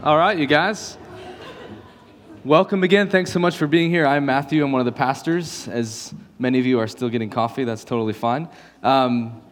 [0.00, 0.96] All right, you guys.
[2.44, 3.10] Welcome again.
[3.10, 4.06] Thanks so much for being here.
[4.06, 4.64] I'm Matthew.
[4.64, 5.66] I'm one of the pastors.
[5.66, 8.48] As many of you are still getting coffee, that's totally fine.
[8.84, 9.42] Um,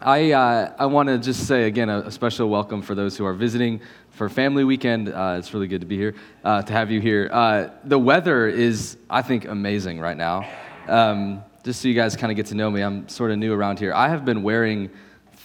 [0.00, 3.26] I, uh, I want to just say again a, a, special welcome for those who
[3.26, 5.08] are visiting for Family Weekend.
[5.08, 6.14] Uh, it's really good to be here,
[6.44, 7.28] uh, to have you here.
[7.32, 10.48] Uh, the weather is, I think, amazing right now.
[10.86, 13.52] Um, just so you guys kind of get to know me, I'm sort of new
[13.52, 13.92] around here.
[13.92, 14.90] I have been wearing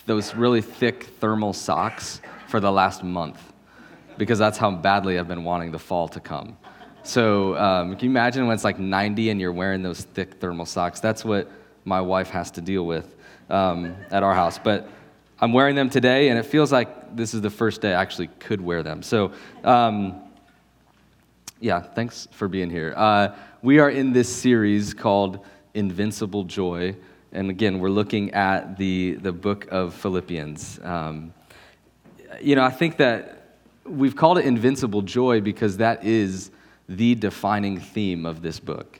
[0.06, 3.51] those really thick thermal socks for the last month
[4.22, 6.56] because that's how badly I've been wanting the fall to come.
[7.02, 10.68] So um, can you imagine when it's like 90 and you're wearing those thick thermal
[10.68, 11.00] socks?
[11.00, 11.50] That's what
[11.86, 13.16] my wife has to deal with
[13.50, 14.60] um, at our house.
[14.60, 14.88] But
[15.40, 18.28] I'm wearing them today, and it feels like this is the first day I actually
[18.38, 19.02] could wear them.
[19.02, 19.32] So,
[19.64, 20.22] um,
[21.60, 22.94] yeah, thanks for being here.
[22.96, 25.44] Uh, we are in this series called
[25.74, 26.96] Invincible Joy.
[27.32, 30.80] And again, we're looking at the, the book of Philippians.
[30.84, 31.34] Um,
[32.40, 33.41] you know, I think that
[33.86, 36.52] we've called it Invincible Joy because that is
[36.88, 39.00] the defining theme of this book.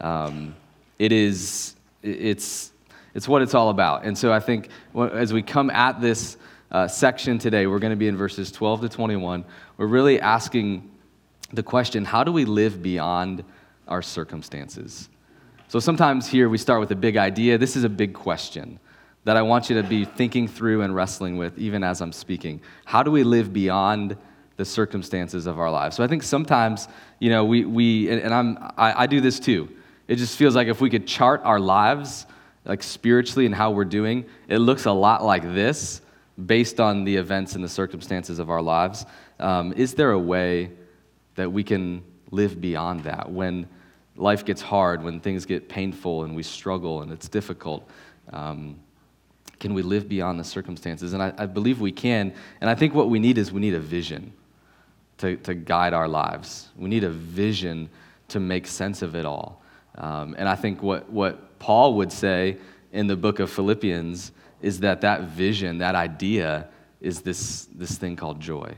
[0.00, 0.54] Um,
[0.98, 2.72] it is, it's,
[3.14, 4.04] it's what it's all about.
[4.04, 6.36] And so I think as we come at this
[6.70, 9.44] uh, section today, we're going to be in verses 12 to 21.
[9.76, 10.90] We're really asking
[11.52, 13.44] the question how do we live beyond
[13.86, 15.08] our circumstances?
[15.68, 17.58] So sometimes here we start with a big idea.
[17.58, 18.80] This is a big question
[19.28, 22.62] that I want you to be thinking through and wrestling with, even as I'm speaking.
[22.86, 24.16] How do we live beyond
[24.56, 25.96] the circumstances of our lives?
[25.96, 29.68] So I think sometimes, you know, we, we and I'm, I, I do this too.
[30.06, 32.24] It just feels like if we could chart our lives,
[32.64, 36.00] like spiritually and how we're doing, it looks a lot like this
[36.46, 39.04] based on the events and the circumstances of our lives.
[39.38, 40.70] Um, is there a way
[41.34, 43.68] that we can live beyond that when
[44.16, 47.86] life gets hard, when things get painful and we struggle and it's difficult?
[48.32, 48.80] Um,
[49.60, 51.12] can we live beyond the circumstances?
[51.12, 52.32] And I, I, believe we can.
[52.60, 54.32] And I think what we need is we need a vision
[55.18, 56.68] to, to guide our lives.
[56.76, 57.90] We need a vision
[58.28, 59.62] to make sense of it all.
[59.96, 62.58] Um, and I think what, what Paul would say
[62.92, 64.32] in the book of Philippians
[64.62, 66.68] is that that vision, that idea,
[67.00, 68.74] is this, this thing called joy.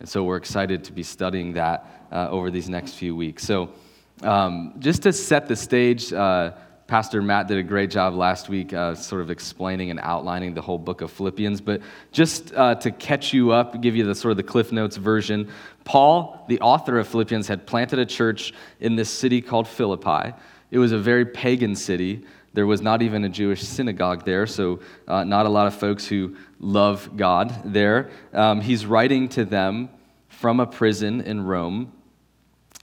[0.00, 3.44] And so we're excited to be studying that uh, over these next few weeks.
[3.44, 3.70] So,
[4.22, 6.52] um, just to set the stage, uh,
[6.86, 10.60] Pastor Matt did a great job last week, uh, sort of explaining and outlining the
[10.60, 11.62] whole book of Philippians.
[11.62, 11.80] But
[12.12, 15.50] just uh, to catch you up, give you the sort of the Cliff Notes version,
[15.84, 20.34] Paul, the author of Philippians, had planted a church in this city called Philippi.
[20.70, 22.26] It was a very pagan city.
[22.52, 26.06] There was not even a Jewish synagogue there, so uh, not a lot of folks
[26.06, 28.10] who love God there.
[28.34, 29.88] Um, he's writing to them
[30.28, 31.92] from a prison in Rome.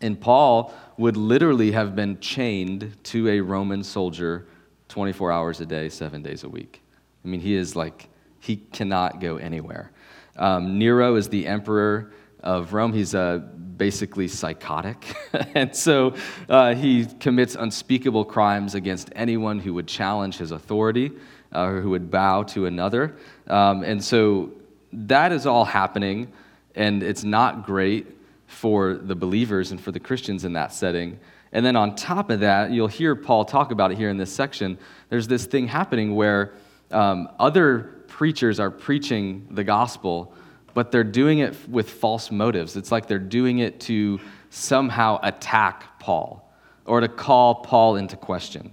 [0.01, 4.45] And Paul would literally have been chained to a Roman soldier
[4.88, 6.79] 24 hours a day, seven days a week.
[7.25, 8.07] I mean, he is like,
[8.39, 9.91] he cannot go anywhere.
[10.38, 12.13] Um, Nero is the emperor
[12.44, 12.94] of Rome.
[12.94, 13.40] He's uh,
[13.78, 15.16] basically psychotic.
[15.56, 16.13] and so
[16.47, 21.11] uh, he commits unspeakable crimes against anyone who would challenge his authority
[21.51, 23.17] uh, or who would bow to another.
[23.47, 24.51] Um, and so
[24.94, 26.31] that is all happening,
[26.75, 28.06] and it's not great
[28.51, 31.19] for the believers and for the Christians in that setting.
[31.53, 34.31] And then on top of that, you'll hear Paul talk about it here in this
[34.31, 34.78] section.
[35.09, 36.53] There's this thing happening where
[36.91, 40.34] um, other preachers are preaching the gospel,
[40.73, 42.75] but they're doing it with false motives.
[42.75, 44.19] It's like they're doing it to
[44.50, 46.53] somehow attack Paul
[46.85, 48.72] or to call Paul into question.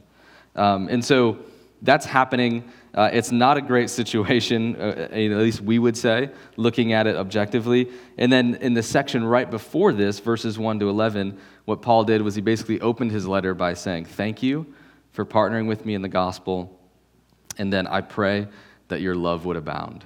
[0.57, 1.39] Um, and so
[1.83, 2.65] that's happening.
[2.95, 7.07] Uh, it's not a great situation, uh, uh, at least we would say, looking at
[7.07, 7.89] it objectively.
[8.17, 12.23] And then in the section right before this, verses 1 to 11, what Paul did
[12.23, 14.75] was he basically opened his letter by saying, Thank you
[15.13, 16.81] for partnering with me in the gospel.
[17.59, 18.49] And then I pray
[18.89, 20.05] that your love would abound.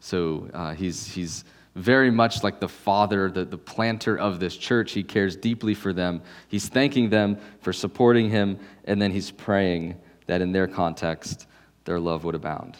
[0.00, 4.92] So uh, he's, he's very much like the father, the, the planter of this church.
[4.92, 6.22] He cares deeply for them.
[6.48, 11.46] He's thanking them for supporting him, and then he's praying that in their context,
[11.84, 12.76] their love would abound.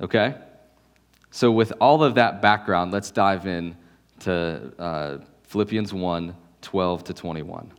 [0.00, 0.34] Okay?
[1.30, 3.76] So, with all of that background, let's dive in
[4.20, 7.70] to uh, Philippians 1 12 to 21.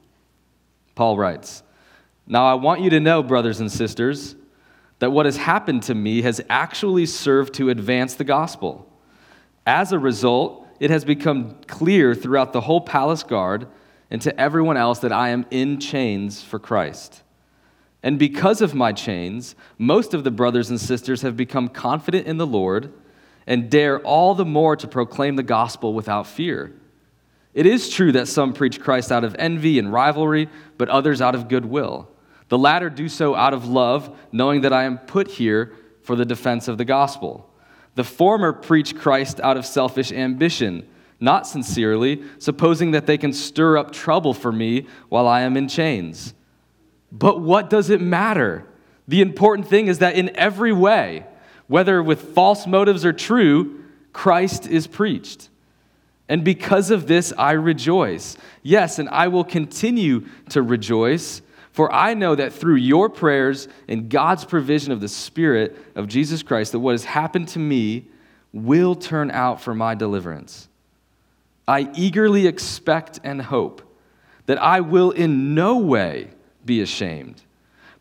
[0.93, 1.63] Paul writes,
[2.27, 4.35] Now I want you to know, brothers and sisters,
[4.99, 8.91] that what has happened to me has actually served to advance the gospel.
[9.65, 13.67] As a result, it has become clear throughout the whole palace guard
[14.11, 17.23] and to everyone else that I am in chains for Christ.
[18.05, 22.37] And because of my chains, most of the brothers and sisters have become confident in
[22.37, 22.93] the Lord
[23.47, 26.71] and dare all the more to proclaim the gospel without fear.
[27.55, 31.33] It is true that some preach Christ out of envy and rivalry, but others out
[31.33, 32.07] of goodwill.
[32.49, 35.73] The latter do so out of love, knowing that I am put here
[36.03, 37.49] for the defense of the gospel.
[37.95, 40.87] The former preach Christ out of selfish ambition,
[41.19, 45.67] not sincerely, supposing that they can stir up trouble for me while I am in
[45.67, 46.35] chains.
[47.17, 48.65] But what does it matter?
[49.07, 51.25] The important thing is that in every way,
[51.67, 55.49] whether with false motives or true, Christ is preached.
[56.27, 58.35] And because of this, I rejoice.
[58.63, 61.41] Yes, and I will continue to rejoice,
[61.71, 66.43] for I know that through your prayers and God's provision of the Spirit of Jesus
[66.43, 68.07] Christ, that what has happened to me
[68.51, 70.67] will turn out for my deliverance.
[71.67, 73.81] I eagerly expect and hope
[74.47, 76.29] that I will in no way
[76.65, 77.41] be ashamed,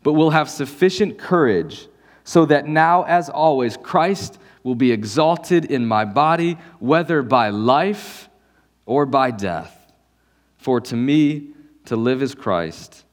[0.03, 1.87] but will have sufficient courage
[2.23, 8.29] so that now, as always, Christ will be exalted in my body, whether by life
[8.85, 9.93] or by death.
[10.57, 11.49] For to me,
[11.85, 13.05] to live is Christ,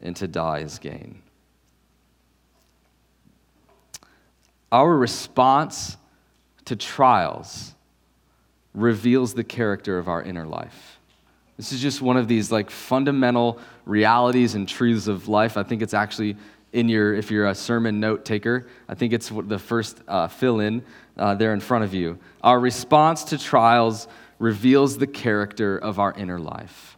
[0.00, 1.20] and to die is gain.
[4.70, 5.96] Our response
[6.66, 7.74] to trials
[8.72, 11.00] reveals the character of our inner life.
[11.56, 15.56] This is just one of these like fundamental realities and truths of life.
[15.56, 16.36] I think it's actually
[16.72, 20.58] in your, if you're a sermon note taker, I think it's the first uh, fill
[20.58, 20.82] in
[21.16, 22.18] uh, there in front of you.
[22.42, 24.08] Our response to trials
[24.40, 26.96] reveals the character of our inner life.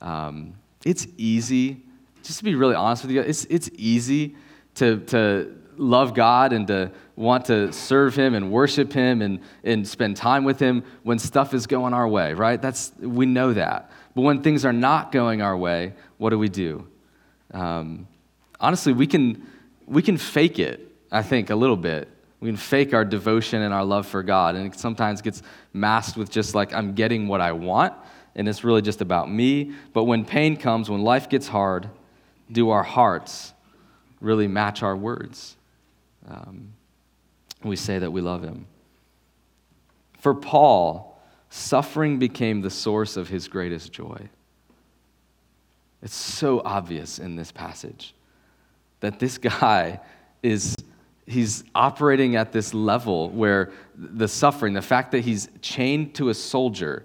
[0.00, 0.54] Um,
[0.84, 1.82] it's easy,
[2.22, 4.36] just to be really honest with you, it's, it's easy
[4.76, 9.86] to, to love God and to want to serve Him and worship Him and, and
[9.86, 12.60] spend time with Him when stuff is going our way, right?
[12.60, 13.90] That's, we know that.
[14.14, 16.86] But when things are not going our way, what do we do?
[17.52, 18.06] Um,
[18.60, 19.46] honestly, we can,
[19.86, 22.08] we can fake it, I think, a little bit.
[22.40, 24.54] We can fake our devotion and our love for God.
[24.54, 25.42] And it sometimes gets
[25.72, 27.94] masked with just like, I'm getting what I want,
[28.34, 29.72] and it's really just about me.
[29.92, 31.88] But when pain comes, when life gets hard,
[32.50, 33.52] do our hearts
[34.20, 35.56] really match our words?
[36.26, 36.72] Um,
[37.62, 38.66] we say that we love him.
[40.18, 41.20] For Paul,
[41.50, 44.28] suffering became the source of his greatest joy.
[46.02, 48.14] It's so obvious in this passage
[49.00, 50.00] that this guy
[50.42, 50.76] is
[51.26, 56.34] he's operating at this level where the suffering, the fact that he's chained to a
[56.34, 57.04] soldier,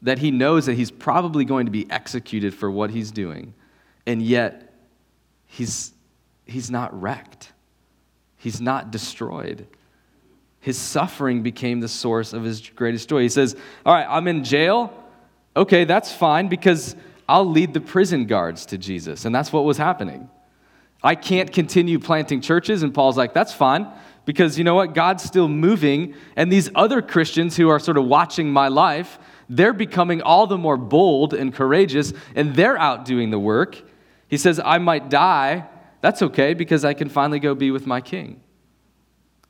[0.00, 3.52] that he knows that he's probably going to be executed for what he's doing,
[4.06, 4.72] and yet
[5.46, 5.92] he's,
[6.46, 7.52] he's not wrecked.
[8.42, 9.68] He's not destroyed.
[10.58, 13.22] His suffering became the source of his greatest joy.
[13.22, 13.54] He says,
[13.86, 14.92] All right, I'm in jail.
[15.54, 16.96] Okay, that's fine because
[17.28, 19.26] I'll lead the prison guards to Jesus.
[19.26, 20.28] And that's what was happening.
[21.04, 22.82] I can't continue planting churches.
[22.82, 23.86] And Paul's like, That's fine
[24.24, 24.92] because you know what?
[24.92, 26.16] God's still moving.
[26.34, 30.58] And these other Christians who are sort of watching my life, they're becoming all the
[30.58, 33.80] more bold and courageous, and they're out doing the work.
[34.26, 35.68] He says, I might die,
[36.02, 38.42] that's okay because I can finally go be with my king.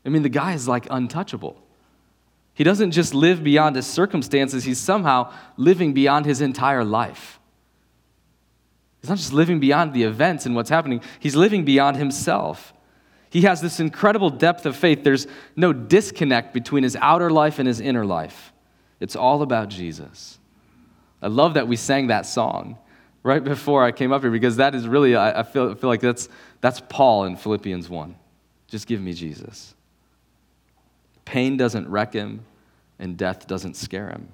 [0.04, 1.60] I mean, the guy is like untouchable.
[2.54, 7.40] He doesn't just live beyond his circumstances, he's somehow living beyond his entire life.
[9.00, 12.75] He's not just living beyond the events and what's happening, he's living beyond himself.
[13.31, 15.02] He has this incredible depth of faith.
[15.02, 15.26] There's
[15.56, 18.52] no disconnect between his outer life and his inner life.
[19.00, 20.38] It's all about Jesus.
[21.22, 22.76] I love that we sang that song
[23.23, 25.91] right before I came up here because that is really, I, I feel, I feel
[25.91, 26.29] like that's,
[26.61, 28.17] that's Paul in Philippians 1.
[28.69, 29.75] Just give me Jesus.
[31.25, 32.45] Pain doesn't wreck him,
[32.99, 34.29] and death doesn't scare him.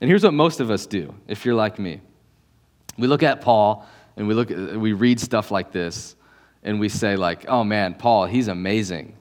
[0.00, 2.00] And here's what most of us do, if you're like me.
[2.96, 6.16] We look at Paul and we, look, we read stuff like this,
[6.64, 9.14] and we say, like, oh man, Paul, he's amazing.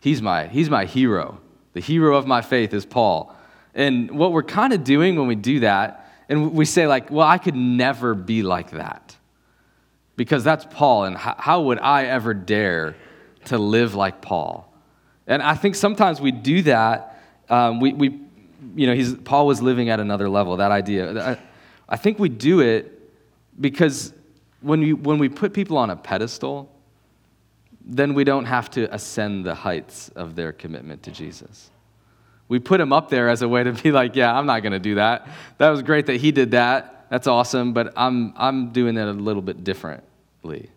[0.00, 1.40] He's my, he's my hero.
[1.72, 3.34] The hero of my faith is Paul.
[3.74, 7.26] And what we're kind of doing when we do that and we say, like, well,
[7.26, 9.16] I could never be like that
[10.16, 12.96] because that's Paul, and how would I ever dare
[13.46, 14.72] to live like Paul?
[15.26, 17.22] And I think sometimes we do that.
[17.48, 18.20] Um, we, we,
[18.76, 21.30] you know, he's, Paul was living at another level, that idea.
[21.30, 21.38] I,
[21.88, 22.92] I think we do it
[23.60, 24.12] because
[24.60, 26.70] when we, when we put people on a pedestal,
[27.84, 31.70] then we don't have to ascend the heights of their commitment to Jesus.
[32.48, 34.72] We put him up there as a way to be like, yeah, I'm not going
[34.72, 35.28] to do that.
[35.58, 37.06] That was great that he did that.
[37.10, 40.70] That's awesome, but I'm, I'm doing it a little bit differently.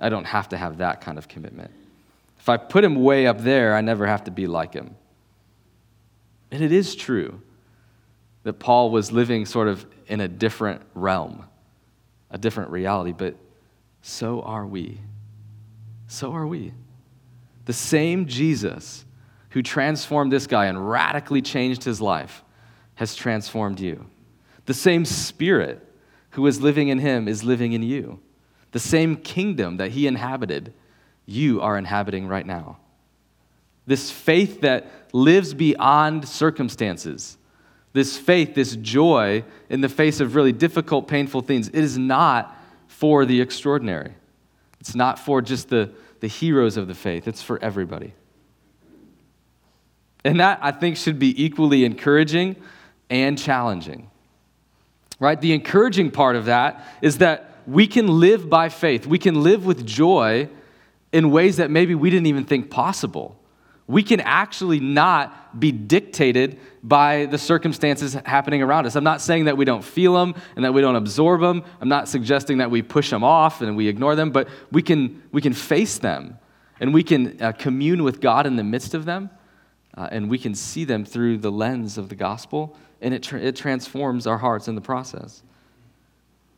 [0.00, 1.70] I don't have to have that kind of commitment.
[2.38, 4.94] If I put him way up there, I never have to be like him.
[6.50, 7.42] And it is true
[8.44, 11.44] that Paul was living sort of in a different realm,
[12.30, 13.34] a different reality, but
[14.00, 14.98] so are we.
[16.06, 16.72] So are we.
[17.66, 19.04] The same Jesus
[19.50, 22.44] who transformed this guy and radically changed his life
[22.96, 24.06] has transformed you.
[24.66, 25.84] The same spirit
[26.30, 28.20] who is living in him is living in you.
[28.72, 30.74] The same kingdom that he inhabited,
[31.24, 32.78] you are inhabiting right now.
[33.86, 37.38] This faith that lives beyond circumstances,
[37.94, 42.54] this faith, this joy in the face of really difficult, painful things, it is not
[42.86, 44.12] for the extraordinary.
[44.80, 45.90] It's not for just the,
[46.20, 48.12] the heroes of the faith, it's for everybody.
[50.28, 52.56] And that, I think, should be equally encouraging
[53.08, 54.10] and challenging.
[55.18, 55.40] Right?
[55.40, 59.06] The encouraging part of that is that we can live by faith.
[59.06, 60.50] We can live with joy
[61.12, 63.40] in ways that maybe we didn't even think possible.
[63.86, 68.96] We can actually not be dictated by the circumstances happening around us.
[68.96, 71.64] I'm not saying that we don't feel them and that we don't absorb them.
[71.80, 75.22] I'm not suggesting that we push them off and we ignore them, but we can,
[75.32, 76.36] we can face them
[76.80, 79.30] and we can uh, commune with God in the midst of them
[79.98, 83.40] uh, and we can see them through the lens of the gospel and it, tra-
[83.40, 85.42] it transforms our hearts in the process.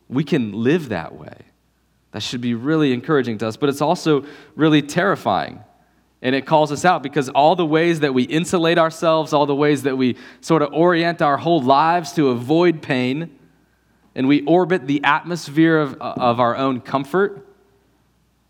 [0.08, 1.36] We can live that way.
[2.12, 5.60] That should be really encouraging to us, but it's also really terrifying.
[6.20, 9.54] And it calls us out because all the ways that we insulate ourselves, all the
[9.54, 13.38] ways that we sort of orient our whole lives to avoid pain,
[14.14, 17.46] and we orbit the atmosphere of, of our own comfort,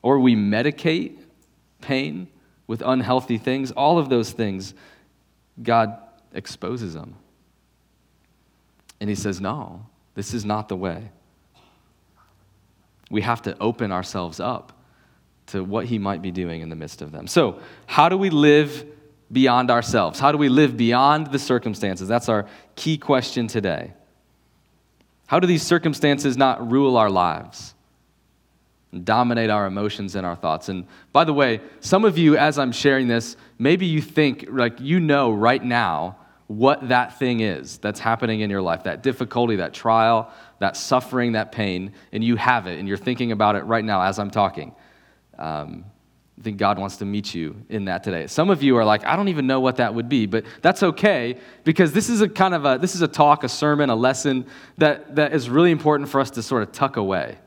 [0.02, 1.18] or we medicate
[1.80, 2.26] pain
[2.70, 4.74] with unhealthy things, all of those things,
[5.60, 5.98] God
[6.32, 7.16] exposes them.
[9.00, 11.10] And He says, No, this is not the way.
[13.10, 14.72] We have to open ourselves up
[15.46, 17.26] to what he might be doing in the midst of them.
[17.26, 18.86] So, how do we live
[19.32, 20.20] beyond ourselves?
[20.20, 22.06] How do we live beyond the circumstances?
[22.06, 22.46] That's our
[22.76, 23.94] key question today.
[25.26, 27.74] How do these circumstances not rule our lives?
[29.04, 30.68] Dominate our emotions and our thoughts.
[30.68, 34.80] And by the way, some of you, as I'm sharing this, maybe you think, like,
[34.80, 36.16] you know right now
[36.48, 41.32] what that thing is that's happening in your life that difficulty, that trial, that suffering,
[41.32, 44.30] that pain, and you have it, and you're thinking about it right now as I'm
[44.30, 44.74] talking.
[45.38, 45.84] Um,
[46.40, 48.26] I think God wants to meet you in that today.
[48.26, 50.82] Some of you are like, I don't even know what that would be, but that's
[50.82, 53.94] okay because this is a kind of a this is a talk, a sermon, a
[53.94, 54.46] lesson
[54.78, 57.38] that, that is really important for us to sort of tuck away.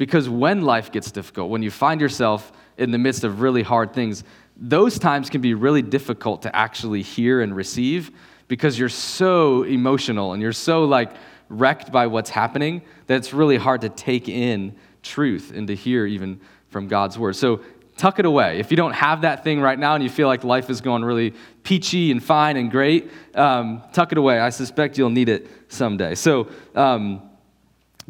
[0.00, 3.92] Because when life gets difficult, when you find yourself in the midst of really hard
[3.92, 4.24] things,
[4.56, 8.10] those times can be really difficult to actually hear and receive
[8.48, 11.12] because you're so emotional and you're so like
[11.50, 16.06] wrecked by what's happening that it's really hard to take in truth and to hear
[16.06, 16.40] even
[16.70, 17.36] from God's word.
[17.36, 17.60] So
[17.98, 18.58] tuck it away.
[18.58, 21.04] If you don't have that thing right now and you feel like life is going
[21.04, 24.40] really peachy and fine and great, um, tuck it away.
[24.40, 26.14] I suspect you'll need it someday.
[26.14, 27.29] So um,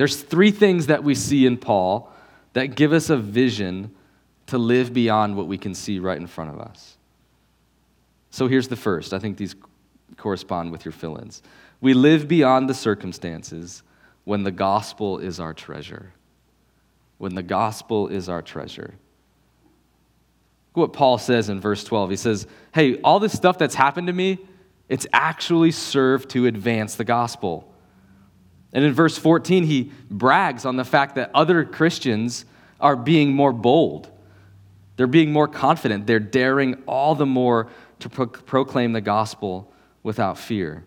[0.00, 2.12] there's three things that we see in Paul
[2.54, 3.95] that give us a vision
[4.47, 6.97] to live beyond what we can see right in front of us.
[8.30, 9.12] So here's the first.
[9.12, 9.54] I think these
[10.16, 11.42] correspond with your fill ins.
[11.80, 13.83] We live beyond the circumstances
[14.25, 16.12] when the gospel is our treasure
[17.21, 18.95] when the gospel is our treasure.
[20.75, 22.09] Look what Paul says in verse 12.
[22.09, 24.38] He says, Hey, all this stuff that's happened to me,
[24.88, 27.70] it's actually served to advance the gospel.
[28.73, 32.45] And in verse 14, he brags on the fact that other Christians
[32.81, 34.09] are being more bold.
[34.97, 36.07] They're being more confident.
[36.07, 37.69] They're daring all the more
[38.00, 39.73] to pro- proclaim the gospel
[40.03, 40.85] without fear.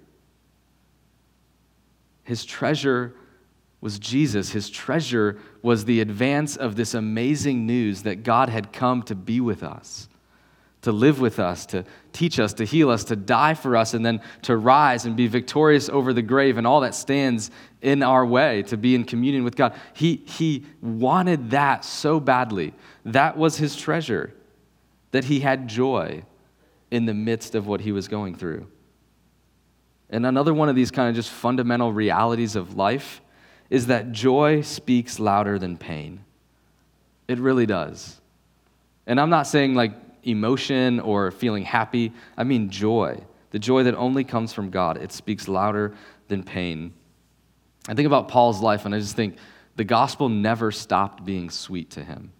[2.23, 3.15] His treasure
[3.81, 4.51] was Jesus.
[4.51, 9.41] His treasure was the advance of this amazing news that God had come to be
[9.41, 10.07] with us,
[10.83, 14.05] to live with us, to teach us, to heal us, to die for us, and
[14.05, 18.25] then to rise and be victorious over the grave and all that stands in our
[18.25, 19.73] way, to be in communion with God.
[19.93, 22.73] He, he wanted that so badly.
[23.05, 24.33] That was his treasure,
[25.11, 26.23] that he had joy
[26.91, 28.67] in the midst of what he was going through.
[30.09, 33.21] And another one of these kind of just fundamental realities of life
[33.69, 36.23] is that joy speaks louder than pain.
[37.27, 38.19] It really does.
[39.07, 43.21] And I'm not saying like emotion or feeling happy, I mean joy.
[43.51, 44.97] The joy that only comes from God.
[44.97, 45.93] It speaks louder
[46.27, 46.93] than pain.
[47.87, 49.37] I think about Paul's life and I just think
[49.75, 52.31] the gospel never stopped being sweet to him.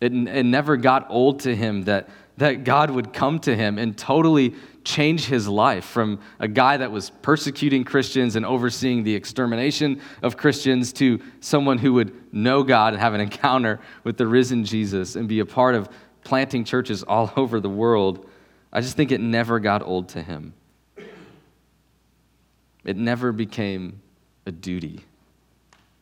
[0.00, 3.96] It, it never got old to him that, that God would come to him and
[3.96, 10.00] totally change his life from a guy that was persecuting Christians and overseeing the extermination
[10.22, 14.64] of Christians to someone who would know God and have an encounter with the risen
[14.64, 15.90] Jesus and be a part of
[16.24, 18.28] planting churches all over the world.
[18.72, 20.54] I just think it never got old to him.
[22.84, 24.00] It never became
[24.46, 25.04] a duty,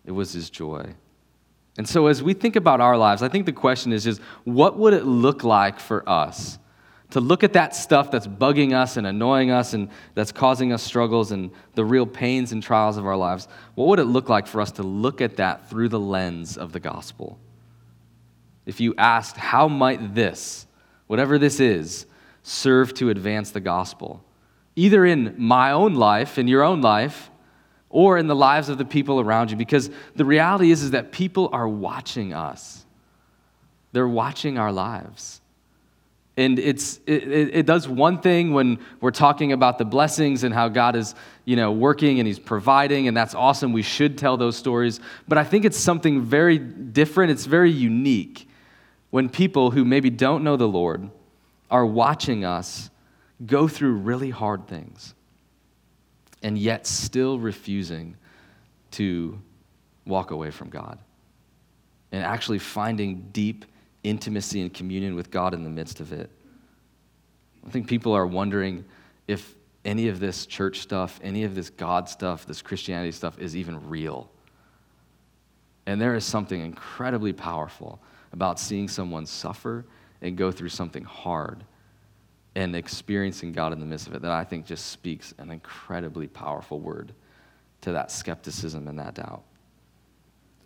[0.05, 0.95] it was his joy.
[1.77, 4.77] And so, as we think about our lives, I think the question is just what
[4.79, 6.59] would it look like for us?
[7.11, 10.83] to look at that stuff that's bugging us and annoying us and that's causing us
[10.83, 14.47] struggles and the real pains and trials of our lives, what would it look like
[14.47, 17.39] for us to look at that through the lens of the gospel?
[18.69, 20.67] If you asked, how might this,
[21.07, 22.05] whatever this is,
[22.43, 24.23] serve to advance the gospel,
[24.77, 27.31] either in my own life, in your own life,
[27.89, 29.57] or in the lives of the people around you.
[29.57, 32.85] Because the reality is, is that people are watching us,
[33.93, 35.41] they're watching our lives.
[36.37, 40.69] And it's, it, it, does one thing when we're talking about the blessings and how
[40.69, 43.73] God is you know, working and He's providing, and that's awesome.
[43.73, 45.01] We should tell those stories.
[45.27, 48.48] But I think it's something very different, it's very unique
[49.11, 51.11] when people who maybe don't know the Lord
[51.71, 52.91] are watching us
[53.45, 55.15] go through really hard things
[56.43, 58.17] and yet still refusing
[58.93, 59.39] to
[60.07, 60.99] walk away from God
[62.13, 63.65] and actually finding deep
[64.03, 66.31] intimacy and communion with God in the midst of it.
[67.67, 68.85] I think people are wondering
[69.27, 73.57] if any of this church stuff, any of this God stuff, this Christianity stuff is
[73.57, 74.31] even real.
[75.87, 78.01] And there is something incredibly powerful
[78.33, 79.85] about seeing someone suffer
[80.21, 81.65] and go through something hard
[82.55, 86.27] and experiencing God in the midst of it that I think just speaks an incredibly
[86.27, 87.13] powerful word
[87.83, 89.43] to that skepticism and that doubt.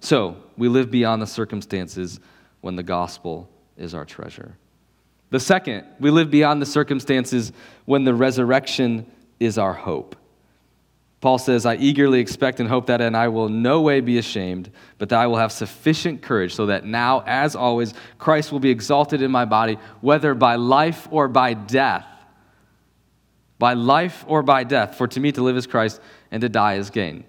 [0.00, 2.18] So, we live beyond the circumstances
[2.60, 4.56] when the gospel is our treasure.
[5.30, 7.52] The second, we live beyond the circumstances
[7.84, 10.16] when the resurrection is our hope.
[11.22, 14.72] Paul says, I eagerly expect and hope that, and I will no way be ashamed,
[14.98, 18.70] but that I will have sufficient courage so that now, as always, Christ will be
[18.70, 22.04] exalted in my body, whether by life or by death.
[23.60, 24.96] By life or by death.
[24.96, 26.00] For to me to live is Christ,
[26.32, 27.22] and to die is gain.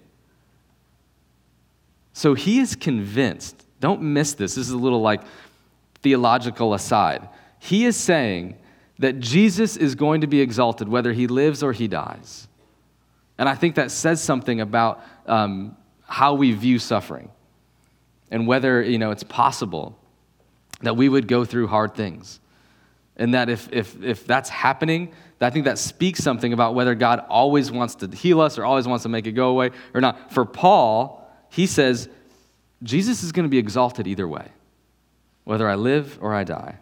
[2.13, 3.63] So he is convinced.
[3.79, 4.55] Don't miss this.
[4.55, 5.21] This is a little like
[6.01, 7.29] theological aside.
[7.59, 8.57] He is saying
[8.97, 12.47] that Jesus is going to be exalted whether he lives or he dies.
[13.43, 15.75] And I think that says something about um,
[16.07, 17.29] how we view suffering
[18.31, 19.99] and whether you know, it's possible
[20.79, 22.39] that we would go through hard things.
[23.17, 27.25] And that if, if, if that's happening, I think that speaks something about whether God
[27.27, 30.31] always wants to heal us or always wants to make it go away or not.
[30.31, 32.07] For Paul, he says,
[32.81, 34.47] Jesus is going to be exalted either way,
[35.43, 36.77] whether I live or I die.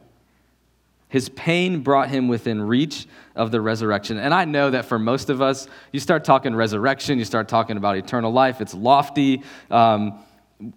[1.11, 4.17] His pain brought him within reach of the resurrection.
[4.17, 7.75] And I know that for most of us, you start talking resurrection, you start talking
[7.75, 9.43] about eternal life, it's lofty.
[9.69, 10.23] Um,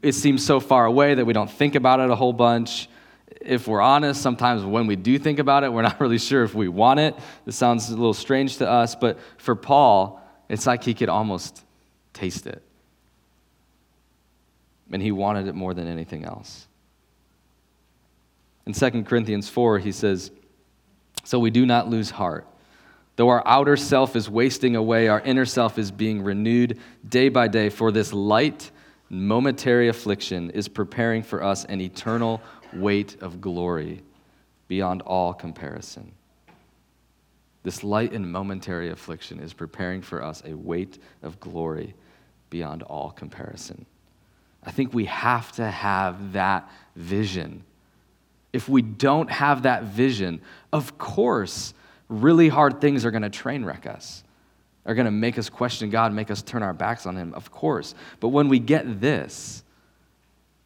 [0.03, 2.89] it seems so far away that we don't think about it a whole bunch.
[3.43, 6.53] If we're honest, sometimes when we do think about it, we're not really sure if
[6.53, 7.15] we want it.
[7.45, 11.65] This sounds a little strange to us, but for Paul, it's like he could almost
[12.13, 12.61] taste it.
[14.91, 16.67] And he wanted it more than anything else.
[18.67, 20.31] In 2 Corinthians 4, he says,
[21.25, 22.47] So we do not lose heart.
[23.17, 27.49] Though our outer self is wasting away, our inner self is being renewed day by
[27.49, 28.71] day, for this light,
[29.09, 32.41] momentary affliction is preparing for us an eternal
[32.73, 34.03] weight of glory
[34.67, 36.13] beyond all comparison.
[37.63, 41.95] This light and momentary affliction is preparing for us a weight of glory
[42.51, 43.87] beyond all comparison.
[44.65, 47.65] I think we have to have that vision
[48.55, 50.41] if we don't have that vision,
[50.73, 51.75] of course,
[52.09, 54.23] really hard things are going to train wreck us,
[54.87, 57.51] are going to make us question God, make us turn our backs on Him, of
[57.51, 57.97] course.
[58.21, 59.65] But when we get this,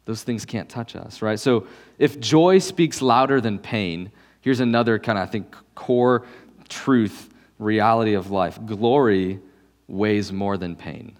[0.05, 1.39] those things can't touch us, right?
[1.39, 1.65] So
[1.97, 6.27] if joy speaks louder than pain, here's another kind of, I think, core
[6.69, 9.39] truth, reality of life glory
[9.87, 11.17] weighs more than pain.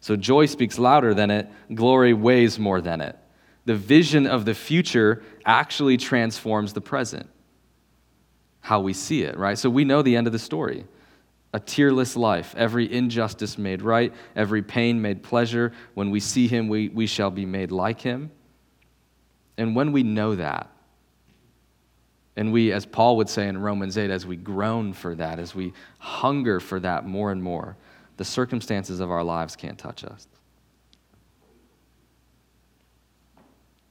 [0.00, 3.18] So joy speaks louder than it, glory weighs more than it
[3.66, 7.30] the vision of the future actually transforms the present,
[8.60, 9.56] how we see it, right?
[9.56, 10.84] So we know the end of the story
[11.54, 15.72] a tearless life, every injustice made right, every pain made pleasure.
[15.94, 18.30] When we see him, we, we shall be made like him.
[19.56, 20.70] And when we know that,
[22.36, 25.54] and we, as Paul would say in Romans 8, as we groan for that, as
[25.54, 27.78] we hunger for that more and more,
[28.18, 30.28] the circumstances of our lives can't touch us.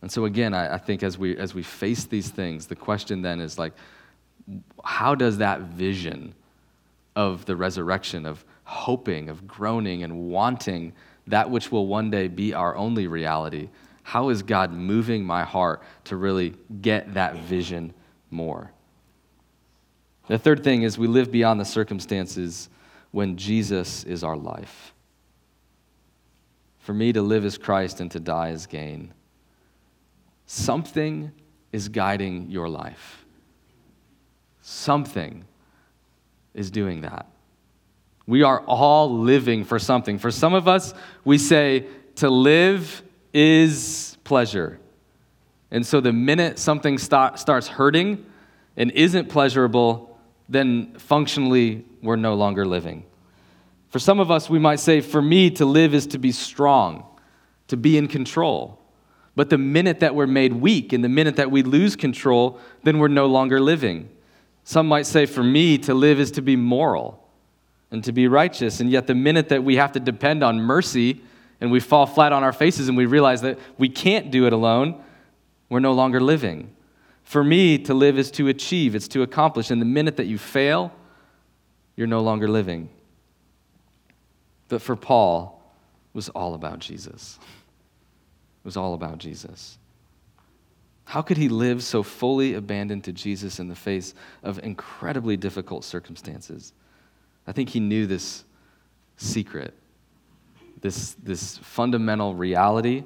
[0.06, 3.24] And so again, I, I, think as we as we face these things, the question
[3.24, 3.74] then is like,
[4.84, 6.36] how does that vision
[7.16, 10.94] of the resurrection, of hoping, of groaning and wanting
[11.26, 13.68] that which will one day be our only reality,
[14.04, 17.92] how is God moving my heart to really get that vision
[18.30, 18.72] more?
[20.28, 22.70] The third thing is we live beyond the circumstances
[23.10, 24.94] when Jesus is our life.
[26.78, 29.12] For me to live is Christ and to die is gain.
[30.46, 31.32] Something
[31.72, 33.26] is guiding your life.
[34.62, 35.46] Something
[36.54, 37.28] is doing that.
[38.28, 40.18] We are all living for something.
[40.18, 43.04] For some of us, we say to live
[43.34, 44.80] is pleasure.
[45.70, 48.26] And so the minute something start, starts hurting
[48.78, 53.06] and isn't pleasurable, then functionally we're no longer living.
[53.90, 57.06] For some of us, we might say, for me to live is to be strong,
[57.68, 58.80] to be in control.
[59.36, 63.00] But the minute that we're made weak and the minute that we lose control, then
[63.00, 64.10] we're no longer living.
[64.64, 67.22] Some might say, for me to live is to be moral
[67.92, 68.80] and to be righteous.
[68.80, 71.22] And yet, the minute that we have to depend on mercy
[71.62, 74.54] and we fall flat on our faces and we realize that we can't do it
[74.54, 75.04] alone,
[75.70, 76.74] we're no longer living.
[77.24, 79.70] For me, to live is to achieve, it's to accomplish.
[79.70, 80.92] And the minute that you fail,
[81.96, 82.90] you're no longer living.
[84.68, 85.62] But for Paul,
[86.14, 87.40] it was all about Jesus.
[88.66, 89.78] It was all about Jesus.
[91.04, 95.84] How could he live so fully abandoned to Jesus in the face of incredibly difficult
[95.84, 96.74] circumstances?
[97.46, 98.44] I think he knew this
[99.18, 99.76] secret,
[100.82, 103.04] this, this fundamental reality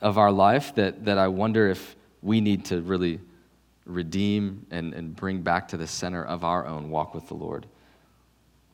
[0.00, 3.18] of our life that, that I wonder if we need to really
[3.84, 7.66] redeem and, and bring back to the center of our own walk with the Lord.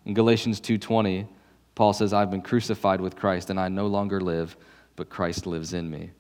[0.05, 1.27] In Galatians 2:20,
[1.75, 4.55] Paul says, I've been crucified with Christ, and I no longer live,
[4.99, 6.11] but Christ lives in me.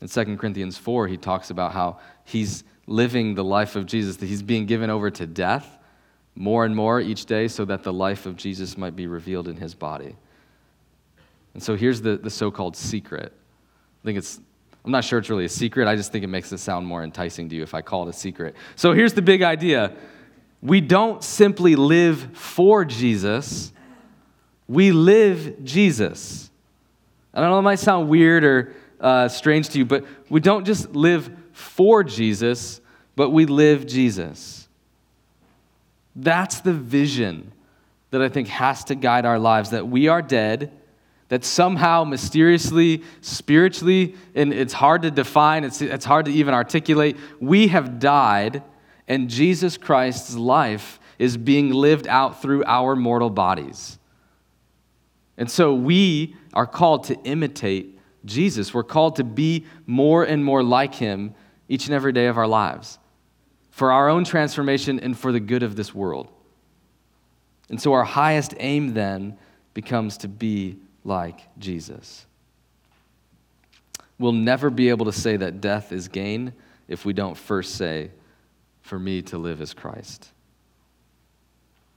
[0.00, 4.26] In 2 Corinthians 4, he talks about how he's living the life of Jesus, that
[4.26, 5.78] he's being given over to death
[6.34, 9.56] more and more each day so that the life of Jesus might be revealed in
[9.56, 10.14] his body.
[11.54, 13.32] And so here's the, the so called secret.
[13.32, 14.38] I think it's,
[14.84, 15.88] I'm not sure it's really a secret.
[15.88, 18.10] I just think it makes it sound more enticing to you if I call it
[18.10, 18.54] a secret.
[18.76, 19.94] So here's the big idea
[20.62, 23.72] we don't simply live for Jesus,
[24.68, 26.49] we live Jesus.
[27.32, 30.64] I don't know, it might sound weird or uh, strange to you, but we don't
[30.64, 32.80] just live for Jesus,
[33.16, 34.68] but we live Jesus.
[36.16, 37.52] That's the vision
[38.10, 40.72] that I think has to guide our lives that we are dead,
[41.28, 47.16] that somehow mysteriously, spiritually, and it's hard to define, it's, it's hard to even articulate,
[47.38, 48.64] we have died,
[49.06, 53.98] and Jesus Christ's life is being lived out through our mortal bodies.
[55.36, 58.74] And so we are called to imitate Jesus.
[58.74, 61.34] We're called to be more and more like him
[61.68, 62.98] each and every day of our lives
[63.70, 66.28] for our own transformation and for the good of this world.
[67.70, 69.38] And so our highest aim then
[69.74, 72.26] becomes to be like Jesus.
[74.18, 76.52] We'll never be able to say that death is gain
[76.88, 78.10] if we don't first say,
[78.82, 80.30] For me to live is Christ.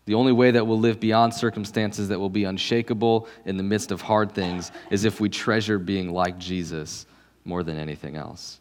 [0.05, 3.91] The only way that we'll live beyond circumstances that will be unshakable in the midst
[3.91, 7.05] of hard things is if we treasure being like Jesus
[7.45, 8.59] more than anything else.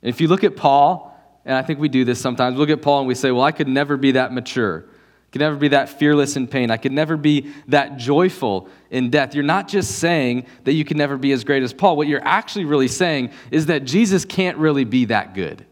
[0.00, 2.54] If you look at Paul, and I think we do this sometimes.
[2.54, 4.84] We look at Paul and we say, Well, I could never be that mature.
[4.88, 6.70] I could never be that fearless in pain.
[6.70, 9.34] I could never be that joyful in death.
[9.34, 11.96] You're not just saying that you can never be as great as Paul.
[11.96, 15.66] What you're actually really saying is that Jesus can't really be that good.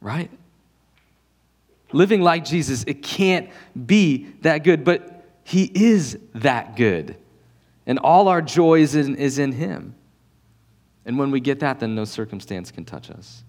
[0.00, 0.30] Right?
[1.94, 3.48] Living like Jesus, it can't
[3.86, 7.16] be that good, but He is that good.
[7.86, 9.94] And all our joy is in, is in Him.
[11.06, 13.44] And when we get that, then no circumstance can touch us.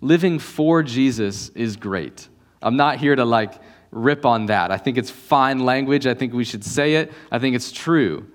[0.00, 2.28] Living for Jesus is great.
[2.62, 3.52] I'm not here to like
[3.90, 4.70] rip on that.
[4.70, 6.06] I think it's fine language.
[6.06, 7.12] I think we should say it.
[7.30, 8.26] I think it's true.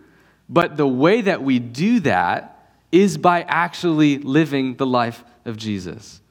[0.47, 6.21] But the way that we do that is by actually living the life of Jesus,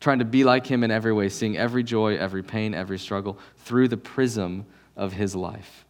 [0.00, 3.38] trying to be like him in every way, seeing every joy, every pain, every struggle
[3.58, 5.84] through the prism of his life.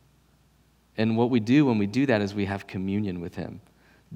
[0.96, 3.60] And what we do when we do that is we have communion with him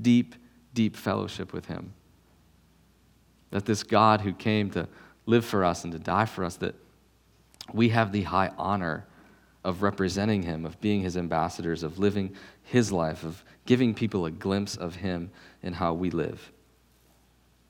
[0.00, 0.34] deep,
[0.72, 1.92] deep fellowship with Him.
[3.50, 4.88] That this God who came to
[5.26, 6.74] live for us and to die for us, that
[7.72, 9.06] we have the high honor
[9.62, 14.30] of representing Him, of being His ambassadors, of living His life, of giving people a
[14.30, 15.30] glimpse of Him
[15.62, 16.52] and how we live.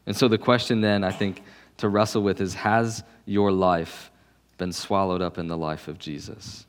[0.06, 1.42] And so the question then, I think,
[1.78, 4.10] to wrestle with is Has your life
[4.58, 6.66] been swallowed up in the life of Jesus?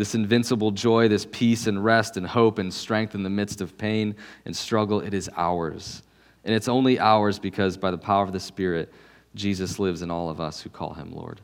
[0.00, 3.76] this invincible joy, this peace and rest and hope and strength in the midst of
[3.76, 4.14] pain
[4.46, 6.02] and struggle, it is ours.
[6.42, 8.90] And it's only ours because by the power of the Spirit,
[9.34, 11.42] Jesus lives in all of us who call him Lord.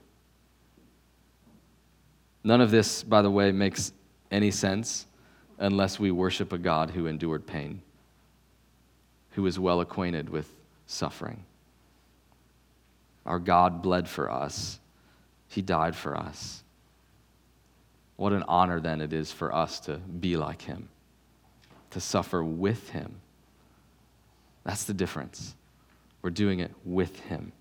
[2.44, 3.92] None of this, by the way, makes
[4.31, 5.07] any sense
[5.59, 7.83] unless we worship a God who endured pain,
[9.33, 10.51] who is well acquainted with
[10.87, 11.44] suffering.
[13.27, 14.79] Our God bled for us,
[15.49, 16.62] He died for us.
[18.17, 20.89] What an honor then it is for us to be like him,
[21.91, 23.17] to suffer with him.
[24.65, 25.55] That's the difference.
[26.23, 27.53] We're doing it with him.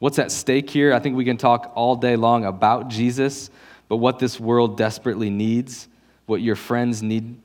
[0.00, 0.92] What's at stake here?
[0.92, 3.48] I think we can talk all day long about Jesus,
[3.88, 5.88] but what this world desperately needs,
[6.26, 7.40] what your friends need,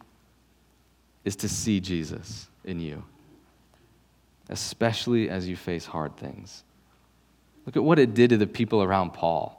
[1.23, 3.03] is to see Jesus in you.
[4.51, 6.63] especially as you face hard things.
[7.65, 9.57] Look at what it did to the people around Paul.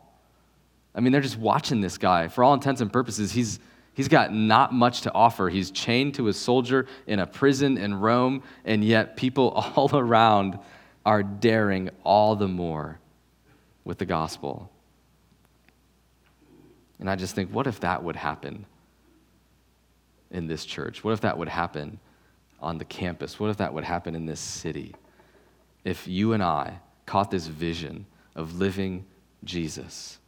[0.94, 2.28] I mean, they're just watching this guy.
[2.28, 3.60] For all intents and purposes, he's,
[3.94, 5.48] he's got not much to offer.
[5.48, 10.58] He's chained to a soldier in a prison in Rome, and yet people all around
[11.04, 12.98] are daring all the more
[13.84, 14.70] with the gospel.
[17.00, 18.66] And I just think, what if that would happen
[20.30, 21.02] in this church?
[21.02, 21.98] What if that would happen
[22.60, 23.40] on the campus?
[23.40, 24.94] What if that would happen in this city?
[25.84, 29.04] If you and I caught this vision of living
[29.44, 30.18] Jesus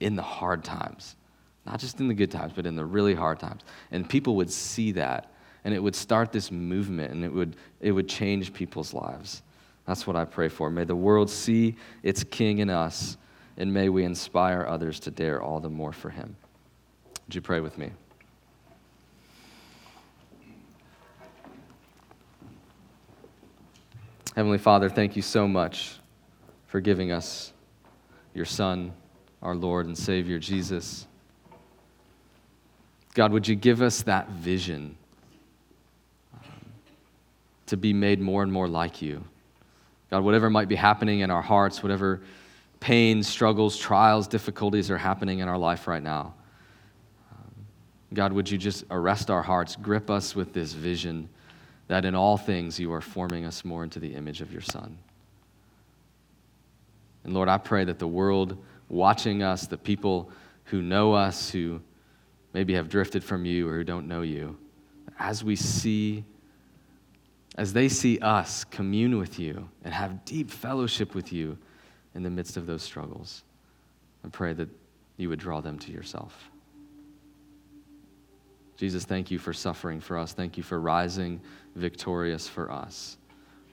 [0.00, 1.16] in the hard times,
[1.64, 3.62] not just in the good times, but in the really hard times.
[3.90, 5.32] And people would see that,
[5.64, 9.42] and it would start this movement, and it would, it would change people's lives.
[9.86, 10.70] That's what I pray for.
[10.70, 13.16] May the world see its King in us,
[13.56, 16.36] and may we inspire others to dare all the more for him.
[17.26, 17.92] Would you pray with me?
[24.34, 25.94] Heavenly Father, thank you so much
[26.66, 27.52] for giving us
[28.34, 28.92] your Son,
[29.40, 31.06] our Lord and Savior, Jesus.
[33.14, 34.96] God, would you give us that vision
[36.34, 36.42] um,
[37.66, 39.22] to be made more and more like you?
[40.10, 42.20] God, whatever might be happening in our hearts, whatever
[42.80, 46.34] pain, struggles, trials, difficulties are happening in our life right now,
[47.30, 47.54] um,
[48.12, 51.28] God, would you just arrest our hearts, grip us with this vision
[51.88, 54.98] that in all things you are forming us more into the image of your Son.
[57.24, 58.56] And Lord, I pray that the world
[58.88, 60.30] watching us, the people
[60.64, 61.80] who know us, who
[62.52, 64.56] maybe have drifted from you or who don't know you,
[65.18, 66.24] as we see,
[67.56, 71.58] as they see us commune with you and have deep fellowship with you
[72.14, 73.42] in the midst of those struggles,
[74.24, 74.68] I pray that
[75.16, 76.50] you would draw them to yourself.
[78.76, 80.32] Jesus, thank you for suffering for us.
[80.32, 81.40] Thank you for rising
[81.76, 83.16] victorious for us.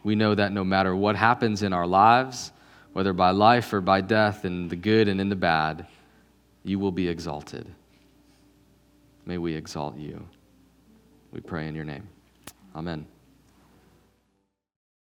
[0.04, 2.52] We know that no matter what happens in our lives,
[2.94, 5.88] whether by life or by death, in the good and in the bad,
[6.64, 7.68] you will be exalted.
[9.26, 10.28] May we exalt you.
[11.32, 12.08] We pray in your name.
[12.76, 13.06] Amen.